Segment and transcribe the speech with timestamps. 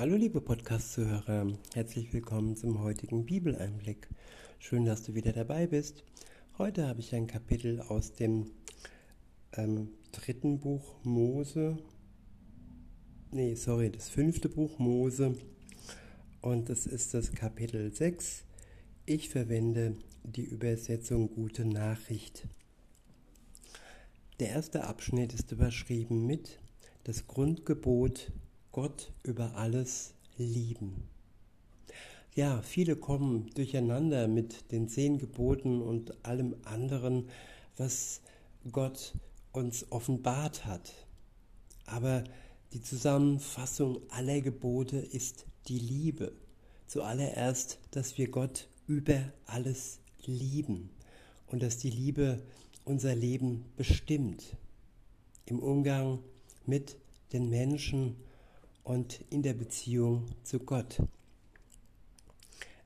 [0.00, 4.08] Hallo liebe Podcast-Zuhörer, herzlich willkommen zum heutigen Bibeleinblick.
[4.58, 6.04] Schön, dass du wieder dabei bist.
[6.56, 8.50] Heute habe ich ein Kapitel aus dem
[9.52, 11.76] ähm, dritten Buch Mose.
[13.30, 15.36] Nee, sorry, das fünfte Buch Mose.
[16.40, 18.44] Und es ist das Kapitel 6.
[19.04, 22.48] Ich verwende die Übersetzung Gute Nachricht.
[24.38, 26.58] Der erste Abschnitt ist überschrieben mit
[27.04, 28.32] das Grundgebot
[28.72, 31.08] Gott über alles lieben.
[32.34, 37.28] Ja, viele kommen durcheinander mit den zehn Geboten und allem anderen,
[37.76, 38.20] was
[38.70, 39.14] Gott
[39.52, 40.92] uns offenbart hat.
[41.86, 42.22] Aber
[42.72, 46.32] die Zusammenfassung aller Gebote ist die Liebe.
[46.86, 50.90] Zuallererst, dass wir Gott über alles lieben
[51.48, 52.42] und dass die Liebe
[52.84, 54.56] unser Leben bestimmt.
[55.46, 56.20] Im Umgang
[56.64, 56.96] mit
[57.32, 58.16] den Menschen
[58.84, 61.02] und in der Beziehung zu Gott.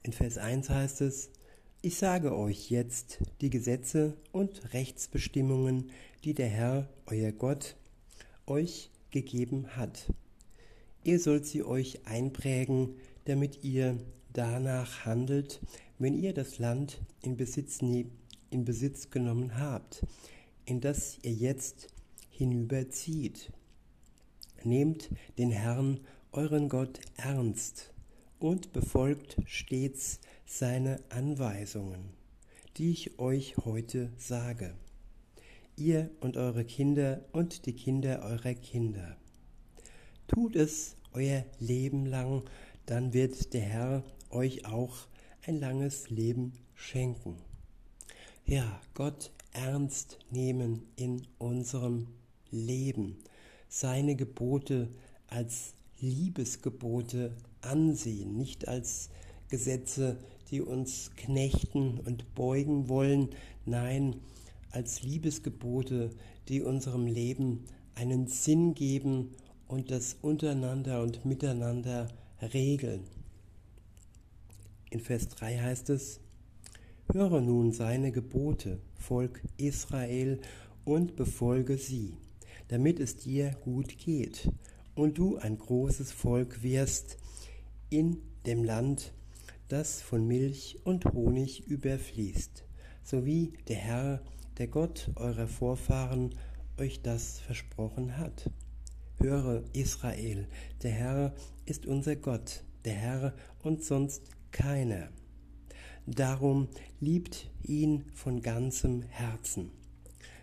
[0.03, 1.31] In Vers 1 heißt es,
[1.81, 5.91] ich sage euch jetzt die Gesetze und Rechtsbestimmungen,
[6.25, 7.77] die der Herr, euer Gott,
[8.47, 10.13] euch gegeben hat.
[11.05, 13.99] Ihr sollt sie euch einprägen, damit ihr
[14.33, 15.61] danach handelt,
[15.99, 20.05] wenn ihr das Land in Besitz, in Besitz genommen habt,
[20.65, 21.89] in das ihr jetzt
[22.31, 23.53] hinüberzieht.
[24.65, 26.01] Nehmt den Herrn,
[26.33, 27.93] euren Gott, ernst
[28.39, 32.11] und befolgt stets seine Anweisungen,
[32.79, 34.75] die ich euch heute sage,
[35.77, 39.19] ihr und eure Kinder und die Kinder eurer Kinder.
[40.29, 42.43] Tut es euer Leben lang,
[42.87, 45.09] dann wird der Herr euch auch
[45.47, 47.37] ein langes Leben schenken.
[48.47, 52.07] Ja, Gott ernst nehmen in unserem
[52.51, 53.19] Leben
[53.75, 54.89] seine Gebote
[55.27, 59.11] als Liebesgebote ansehen, nicht als
[59.49, 60.17] Gesetze,
[60.53, 63.31] die uns knechten und beugen wollen,
[63.67, 64.15] nein,
[64.71, 66.11] als Liebesgebote,
[66.49, 67.65] die unserem Leben
[67.97, 69.33] einen Sinn geben
[69.67, 72.07] und das untereinander und miteinander
[72.41, 73.01] regeln.
[74.91, 76.21] In Vers 3 heißt es,
[77.13, 80.41] Höre nun seine Gebote, Volk Israel,
[80.85, 82.15] und befolge sie
[82.69, 84.51] damit es dir gut geht
[84.95, 87.19] und du ein großes Volk wirst
[87.91, 89.13] in dem Land,
[89.69, 92.65] das von Milch und Honig überfließt,
[93.03, 94.23] so wie der Herr,
[94.59, 96.35] der Gott eurer Vorfahren,
[96.79, 98.51] euch das versprochen hat.
[99.21, 100.49] Höre Israel,
[100.83, 101.35] der Herr
[101.67, 105.09] ist unser Gott, der Herr und sonst keiner.
[106.07, 106.69] Darum
[107.01, 109.71] liebt ihn von ganzem Herzen,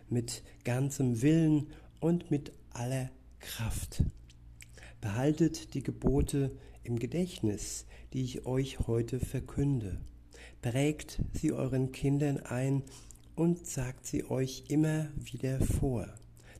[0.09, 1.67] mit ganzem Willen
[2.01, 4.03] und mit aller Kraft.
[4.99, 6.51] Behaltet die Gebote
[6.83, 10.01] im Gedächtnis, die ich euch heute verkünde.
[10.61, 12.83] Prägt sie euren Kindern ein
[13.35, 16.07] und sagt sie euch immer wieder vor,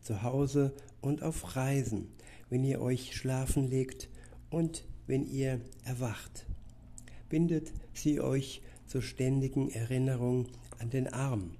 [0.01, 2.07] zu Hause und auf Reisen,
[2.49, 4.09] wenn ihr euch schlafen legt
[4.49, 6.45] und wenn ihr erwacht.
[7.29, 10.47] Bindet sie euch zur ständigen Erinnerung
[10.79, 11.55] an den Arm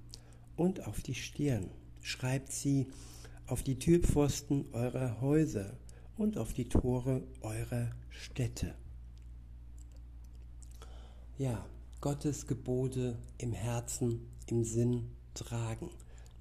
[0.56, 1.70] und auf die Stirn.
[2.02, 2.88] Schreibt sie
[3.52, 5.78] auf die Türpfosten eurer Häuser
[6.16, 8.74] und auf die Tore eurer Städte.
[11.38, 11.66] Ja,
[12.00, 15.90] Gottes Gebote im Herzen, im Sinn tragen.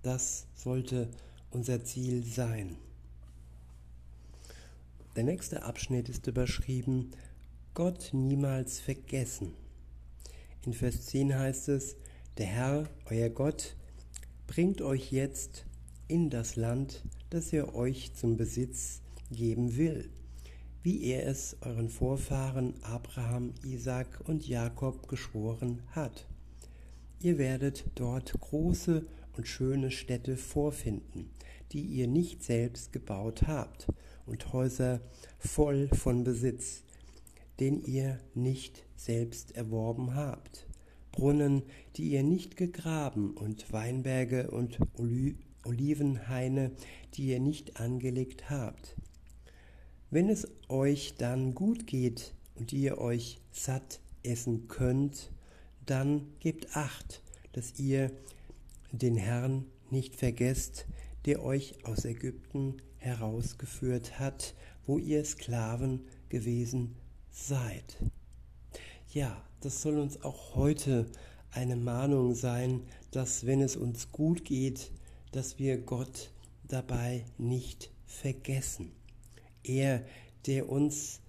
[0.05, 1.11] Das sollte
[1.51, 2.77] unser Ziel sein.
[5.17, 7.11] Der nächste Abschnitt ist überschrieben
[7.75, 9.55] Gott niemals vergessen.
[10.65, 11.97] In Vers 10 heißt es,
[12.39, 13.75] der Herr, euer Gott,
[14.47, 15.65] bringt euch jetzt
[16.11, 19.01] in das Land, das er euch zum Besitz
[19.31, 20.11] geben will,
[20.83, 26.27] wie er es euren Vorfahren Abraham, Isaac und Jakob geschworen hat.
[27.21, 29.07] Ihr werdet dort große
[29.37, 31.31] und schöne Städte vorfinden,
[31.71, 33.87] die ihr nicht selbst gebaut habt,
[34.27, 35.01] und Häuser
[35.39, 36.83] voll von Besitz,
[37.61, 40.67] den ihr nicht selbst erworben habt,
[41.13, 41.63] Brunnen,
[41.97, 44.79] die ihr nicht gegraben, und Weinberge und
[45.65, 46.73] Olivenhaine,
[47.15, 48.97] die ihr nicht angelegt habt.
[50.11, 55.31] Wenn es euch dann gut geht und ihr euch satt essen könnt,
[55.87, 57.23] dann gebt acht,
[57.53, 58.11] dass ihr
[58.93, 60.87] den Herrn nicht vergesst,
[61.27, 64.55] der euch aus Ägypten herausgeführt hat,
[64.87, 66.97] wo ihr Sklaven gewesen
[67.31, 67.99] seid.
[69.13, 71.07] Ja, das soll uns auch heute
[71.51, 74.91] eine Mahnung sein, dass wenn es uns gut geht,
[75.33, 76.31] dass wir Gott
[76.65, 78.93] dabei nicht vergessen.
[79.63, 80.05] Er,
[80.47, 81.21] der uns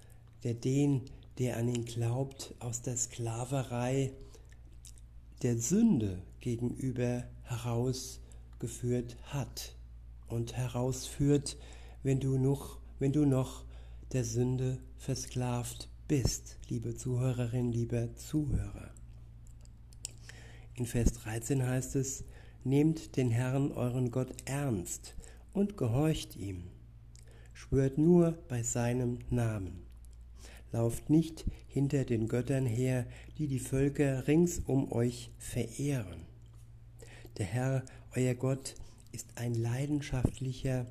[0.43, 1.01] der den,
[1.37, 4.11] der an ihn glaubt, aus der Sklaverei
[5.41, 9.75] der Sünde gegenüber herausgeführt hat
[10.27, 11.57] und herausführt,
[12.03, 13.65] wenn du noch, wenn du noch
[14.11, 18.91] der Sünde versklavt bist, liebe Zuhörerin, lieber Zuhörer.
[20.75, 22.23] In Vers 13 heißt es,
[22.63, 25.15] Nehmt den Herrn euren Gott ernst
[25.51, 26.63] und gehorcht ihm.
[27.53, 29.83] Schwört nur bei seinem Namen.
[30.71, 33.05] Lauft nicht hinter den Göttern her,
[33.37, 36.21] die die Völker rings um euch verehren.
[37.37, 37.83] Der Herr,
[38.15, 38.75] euer Gott,
[39.11, 40.85] ist ein leidenschaftlicher,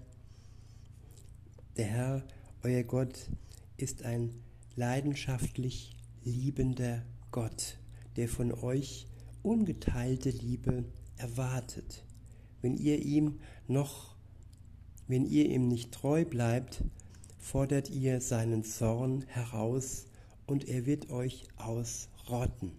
[1.76, 2.22] der Herr,
[2.62, 3.30] euer Gott,
[3.76, 4.34] ist ein
[4.76, 7.78] leidenschaftlich liebender Gott,
[8.16, 9.06] der von euch
[9.42, 10.84] ungeteilte Liebe
[11.20, 12.04] erwartet.
[12.62, 14.16] Wenn ihr ihm noch,
[15.06, 16.82] wenn ihr ihm nicht treu bleibt,
[17.38, 20.06] fordert ihr seinen Zorn heraus
[20.46, 22.72] und er wird euch ausrotten.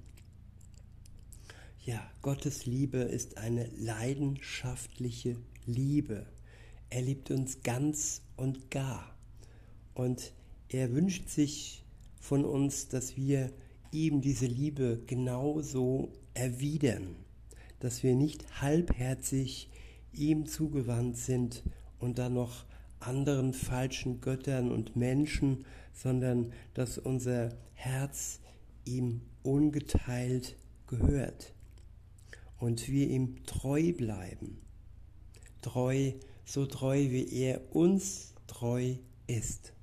[1.83, 6.27] Ja, Gottes Liebe ist eine leidenschaftliche Liebe.
[6.89, 9.15] Er liebt uns ganz und gar.
[9.95, 10.33] Und
[10.69, 11.83] er wünscht sich
[12.19, 13.51] von uns, dass wir
[13.91, 17.15] ihm diese Liebe genauso erwidern
[17.81, 19.69] dass wir nicht halbherzig
[20.13, 21.63] ihm zugewandt sind
[21.99, 22.65] und dann noch
[22.99, 28.39] anderen falschen Göttern und Menschen, sondern dass unser Herz
[28.85, 30.55] ihm ungeteilt
[30.87, 31.53] gehört
[32.59, 34.61] und wir ihm treu bleiben.
[35.61, 36.13] Treu,
[36.45, 38.95] so treu wie er uns treu
[39.27, 39.73] ist.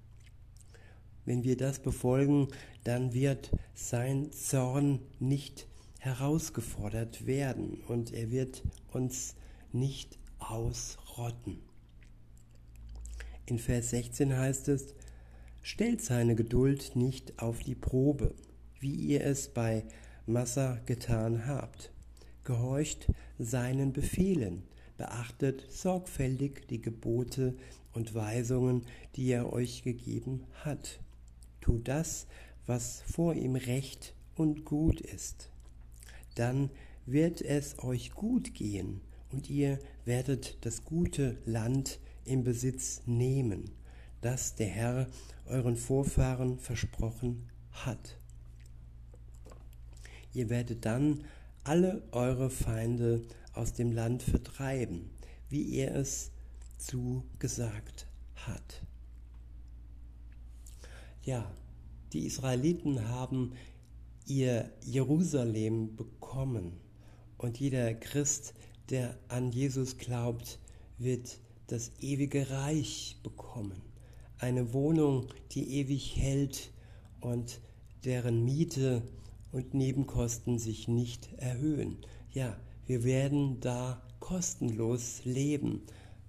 [1.24, 2.48] Wenn wir das befolgen,
[2.84, 5.66] dann wird sein Zorn nicht
[5.98, 8.62] herausgefordert werden und er wird
[8.92, 9.34] uns
[9.72, 11.58] nicht ausrotten.
[13.46, 14.94] In Vers 16 heißt es,
[15.62, 18.34] stellt seine Geduld nicht auf die Probe,
[18.78, 19.84] wie ihr es bei
[20.26, 21.92] Massa getan habt.
[22.44, 24.62] Gehorcht seinen Befehlen,
[24.96, 27.56] beachtet sorgfältig die Gebote
[27.92, 28.86] und Weisungen,
[29.16, 31.00] die er euch gegeben hat.
[31.60, 32.26] Tut das,
[32.66, 35.50] was vor ihm recht und gut ist
[36.38, 36.70] dann
[37.06, 39.00] wird es euch gut gehen
[39.30, 43.70] und ihr werdet das gute Land im Besitz nehmen,
[44.20, 45.06] das der Herr
[45.46, 48.18] euren Vorfahren versprochen hat.
[50.32, 51.24] Ihr werdet dann
[51.64, 55.10] alle eure Feinde aus dem Land vertreiben,
[55.48, 56.30] wie er es
[56.78, 58.82] zugesagt hat.
[61.22, 61.50] Ja,
[62.12, 63.52] die Israeliten haben
[64.28, 66.72] ihr Jerusalem bekommen.
[67.36, 68.54] Und jeder Christ,
[68.90, 70.58] der an Jesus glaubt,
[70.98, 73.80] wird das ewige Reich bekommen.
[74.38, 76.70] Eine Wohnung, die ewig hält
[77.20, 77.60] und
[78.04, 79.02] deren Miete
[79.52, 81.98] und Nebenkosten sich nicht erhöhen.
[82.32, 85.82] Ja, wir werden da kostenlos leben.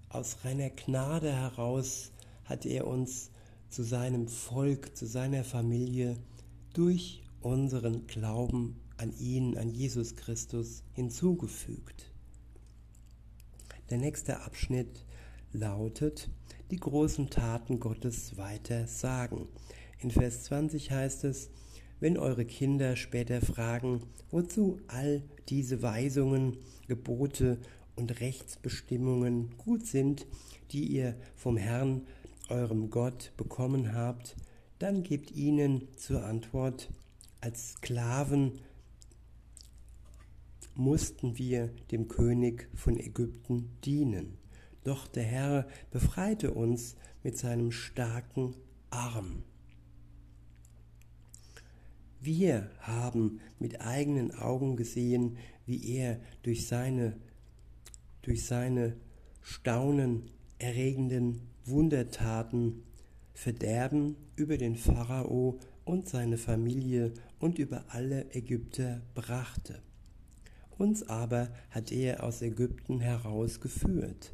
[0.10, 2.12] Aus reiner Gnade heraus
[2.46, 3.32] hat er uns
[3.70, 6.18] zu seinem Volk, zu seiner Familie
[6.74, 12.12] durch unseren Glauben an ihn, an Jesus Christus hinzugefügt.
[13.90, 15.06] Der nächste Abschnitt
[15.52, 16.30] lautet,
[16.70, 19.48] die großen Taten Gottes weiter sagen.
[20.00, 21.50] In Vers 20 heißt es,
[22.00, 27.60] wenn eure Kinder später fragen, wozu all diese Weisungen, Gebote
[27.96, 30.26] und Rechtsbestimmungen gut sind,
[30.72, 32.08] die ihr vom Herrn,
[32.50, 34.36] eurem Gott, bekommen habt,
[34.80, 36.90] dann gebt ihnen zur Antwort,
[37.42, 38.60] als Sklaven
[40.76, 44.38] mussten wir dem König von Ägypten dienen.
[44.84, 48.56] Doch der Herr befreite uns mit seinem starken
[48.90, 49.44] Arm.
[52.22, 57.16] Wir haben mit eigenen Augen gesehen, wie er durch seine,
[58.22, 58.96] durch seine
[59.42, 62.84] staunenerregenden Wundertaten
[63.34, 69.82] Verderben über den Pharao und seine Familie und über alle Ägypter brachte.
[70.78, 74.32] Uns aber hat er aus Ägypten herausgeführt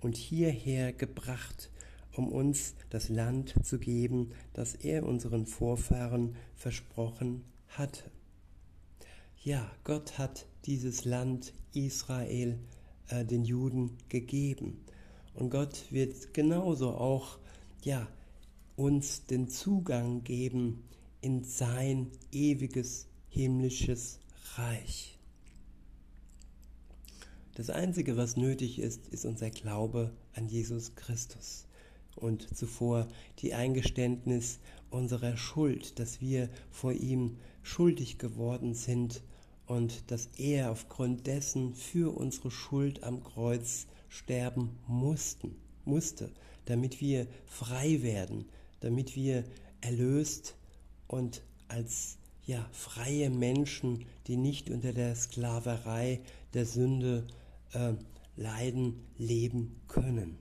[0.00, 1.70] und hierher gebracht,
[2.12, 8.10] um uns das Land zu geben, das er unseren Vorfahren versprochen hatte.
[9.42, 12.58] Ja, Gott hat dieses Land Israel
[13.08, 14.84] äh, den Juden gegeben.
[15.34, 17.38] Und Gott wird genauso auch
[17.82, 18.08] ja,
[18.76, 20.82] uns den Zugang geben
[21.20, 24.20] in sein ewiges himmlisches
[24.56, 25.18] Reich.
[27.54, 31.66] Das Einzige, was nötig ist, ist unser Glaube an Jesus Christus
[32.14, 33.08] und zuvor
[33.40, 34.60] die Eingeständnis
[34.90, 39.22] unserer Schuld, dass wir vor ihm schuldig geworden sind
[39.66, 46.30] und dass er aufgrund dessen für unsere Schuld am Kreuz sterben mussten, musste,
[46.64, 48.46] damit wir frei werden,
[48.80, 49.44] damit wir
[49.80, 50.54] erlöst
[51.08, 56.20] und als ja, freie Menschen, die nicht unter der Sklaverei
[56.54, 57.26] der Sünde
[57.72, 57.92] äh,
[58.36, 60.38] leiden, leben können.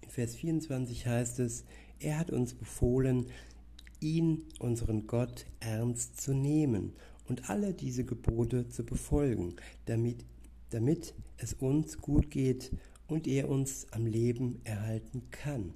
[0.00, 1.64] In Vers 24 heißt es,
[1.98, 3.26] er hat uns befohlen,
[4.00, 6.94] ihn, unseren Gott, ernst zu nehmen
[7.28, 9.54] und alle diese Gebote zu befolgen,
[9.86, 10.24] damit,
[10.70, 12.72] damit es uns gut geht
[13.06, 15.74] und er uns am Leben erhalten kann,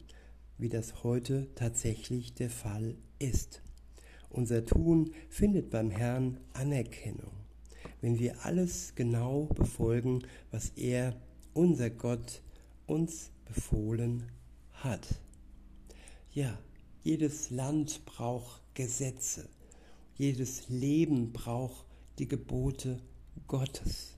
[0.59, 3.63] wie das heute tatsächlich der Fall ist.
[4.31, 7.33] Unser Tun findet beim Herrn Anerkennung,
[8.01, 11.17] wenn wir alles genau befolgen, was er,
[11.55, 12.43] unser Gott,
[12.87, 14.25] uns befohlen
[14.73, 15.21] hat.
[16.33, 16.59] Ja,
[17.03, 19.49] jedes Land braucht Gesetze.
[20.17, 21.87] Jedes Leben braucht
[22.19, 22.99] die Gebote
[23.47, 24.17] Gottes.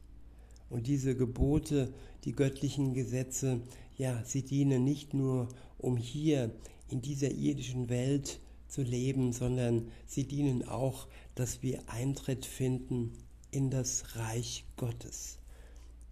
[0.71, 1.93] Und diese Gebote,
[2.25, 3.61] die göttlichen Gesetze,
[3.97, 6.51] ja, sie dienen nicht nur, um hier
[6.89, 13.13] in dieser irdischen Welt zu leben, sondern sie dienen auch, dass wir Eintritt finden
[13.51, 15.39] in das Reich Gottes.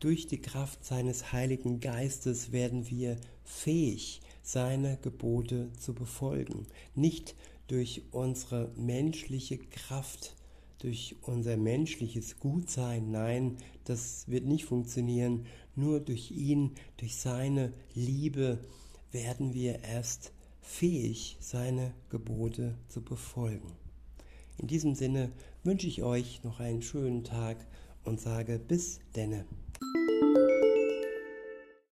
[0.01, 6.67] Durch die Kraft seines Heiligen Geistes werden wir fähig, seine Gebote zu befolgen.
[6.95, 7.35] Nicht
[7.67, 10.37] durch unsere menschliche Kraft,
[10.79, 15.47] durch unser menschliches Gutsein, nein, das wird nicht funktionieren.
[15.75, 18.61] Nur durch ihn, durch seine Liebe
[19.13, 23.73] werden wir erst fähig, seine Gebote zu befolgen.
[24.59, 25.31] In diesem Sinne
[25.65, 27.67] wünsche ich euch noch einen schönen Tag
[28.05, 29.45] und sage bis denne.